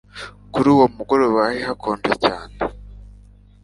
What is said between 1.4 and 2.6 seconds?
hari hakonje cyane